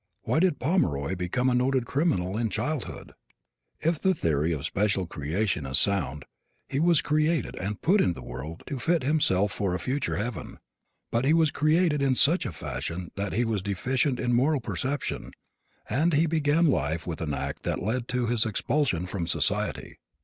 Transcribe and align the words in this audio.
Why 0.23 0.39
did 0.39 0.57
Pomeroy 0.57 1.15
become 1.15 1.47
a 1.47 1.53
noted 1.53 1.85
criminal 1.85 2.35
in 2.35 2.49
childhood? 2.49 3.11
If 3.81 3.99
the 3.99 4.15
theory 4.15 4.51
of 4.51 4.65
special 4.65 5.05
creation 5.05 5.63
is 5.67 5.77
sound 5.77 6.25
he 6.67 6.79
was 6.79 7.03
created 7.03 7.55
and 7.57 7.83
put 7.83 8.01
in 8.01 8.13
the 8.13 8.23
world 8.23 8.63
to 8.65 8.79
fit 8.79 9.03
himself 9.03 9.51
for 9.51 9.75
a 9.75 9.79
future 9.79 10.15
heaven. 10.17 10.57
But 11.11 11.23
he 11.23 11.33
was 11.33 11.51
created 11.51 12.01
in 12.01 12.15
such 12.15 12.47
fashion 12.47 13.11
that 13.13 13.33
he 13.33 13.45
was 13.45 13.61
deficient 13.61 14.19
in 14.19 14.33
moral 14.33 14.59
perception 14.59 15.33
and 15.87 16.13
he 16.13 16.25
began 16.25 16.65
life 16.65 17.05
with 17.05 17.21
an 17.21 17.35
act 17.35 17.61
that 17.61 17.83
led 17.83 18.07
to 18.07 18.25
his 18.25 18.43
expulsion 18.43 19.05
from 19.05 19.27
society. 19.27 19.99